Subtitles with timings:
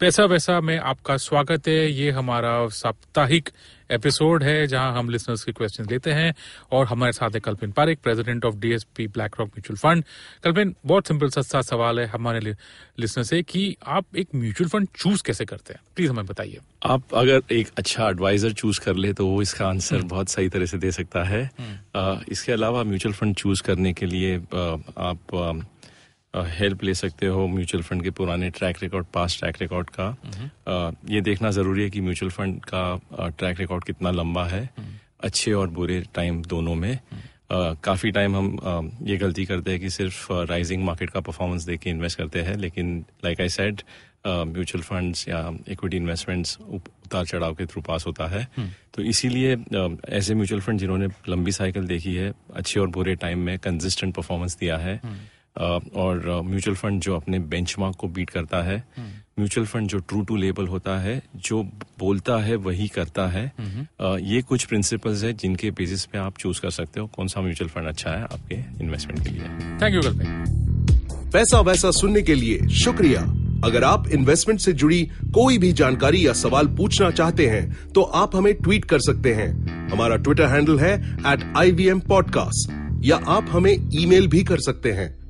[0.00, 3.48] पैसा वैसा में आपका स्वागत है। ये हमारा साप्ताहिक
[3.90, 6.32] एपिसोड है जहाँ हम लिसनर्स के क्वेश्चन लेते हैं
[6.72, 9.06] और हमारे साथ है Kalpen Parekh president of DSP
[9.40, 10.04] BlackRock mutual fund
[10.44, 15.22] Kalpen बहुत सिंपल सस्ता सवाल है हमारे लिसनर से कि आप एक म्यूचुअल फंड चूज़
[15.22, 15.80] कैसे करते हैं?
[15.96, 20.02] प्लीज़ हमें बताइए। आप अगर एक अच्छा एडवाइजर चूज़ कर ले तो वो इसका आंसर
[20.04, 21.44] बहुत सही तरह से दे सकता है।
[21.96, 25.66] आ, इसके अलावा म्यूचुअल फंड चूज़ करने के लिए आप
[26.34, 30.08] हेल्प ले सकते हो म्यूचुअल फंड के पुराने ट्रैक रिकॉर्ड पास ट्रैक रिकॉर्ड का।
[30.68, 34.68] आ, ये देखना ज़रूरी है कि म्यूचुअल फंड का ट्रैक रिकॉर्ड कितना लंबा है।
[35.20, 36.98] अच्छे और बुरे टाइम दोनों में।
[37.52, 41.80] काफ़ी टाइम हम आ, ये गलती करते हैं कि सिर्फ़ राइजिंग मार्केट का परफॉर्मेंस देख
[41.80, 43.82] के इन्वेस्ट करते हैं लेकिन like I said
[44.26, 48.46] mutual funds या इक्विटी इन्वेस्टमेंट्स उतार चढ़ाव के थ्रू पास होता है।
[48.94, 49.56] तो इसीलिए
[50.08, 54.56] ऐसे म्यूचुअल फंड जिन्होंने लंबी साइकिल देखी है अच्छे और बुरे टाइम में कंसिस्टेंट परफॉर्मेंस
[54.60, 55.00] दिया है।
[55.56, 60.36] और म्यूचुअल फंड जो अपने बेंचमार्क को बीट करता है म्यूचुअल फंड जो ट्रू टू
[60.36, 61.62] लेबल होता है जो
[61.98, 63.44] बोलता है वही करता है।
[64.24, 67.70] ये कुछ प्रिंसिपल्स है जिनके बेसिस पे आप चूज़ कर सकते हो कौन सा म्यूचुअल
[67.70, 69.42] फंड अच्छा है आपके इन्वेस्टमेंट के लिए।
[69.82, 73.20] थैंक यू कल्पिन पैसा वैसा सुनने के लिए शुक्रिया।
[73.64, 75.02] अगर आप इन्वेस्टमेंट से जुड़ी
[75.34, 79.48] कोई भी जानकारी या सवाल पूछना चाहते हैं तो आप हमें ट्वीट कर सकते हैं।
[79.88, 80.94] हमारा ट्विटर हैंडल है
[81.32, 85.08] at I V M podcast या आप हमें ईमेल भी कर सकते हैं।